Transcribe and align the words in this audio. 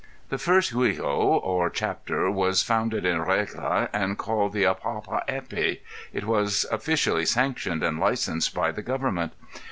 The 0.29 0.39
first 0.39 0.73
Juego 0.73 1.05
or 1.43 1.69
chapter 1.69 2.31
was 2.31 2.63
founded 2.63 3.05
in 3.05 3.21
Regla 3.21 3.87
and 3.93 4.17
called 4.17 4.51
the 4.51 4.63
Apapa 4.63 5.21
Epi; 5.27 5.83
it 6.11 6.25
was 6.25 6.65
officially 6.71 7.27
sanctioned 7.27 7.83
and 7.83 7.99
licensed 7.99 8.51
by 8.51 8.71
the 8.71 8.81
government. 8.81 9.33